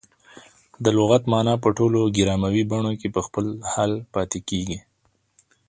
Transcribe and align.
د 0.83 0.85
لغت 0.97 1.23
مانا 1.31 1.55
په 1.63 1.69
ټولو 1.77 1.99
ګرامري 2.17 2.63
بڼو 2.71 2.91
کښي 2.99 3.09
په 3.15 3.21
خپل 3.27 3.45
حال 3.71 3.91
پاته 4.13 4.39
کیږي. 4.49 4.79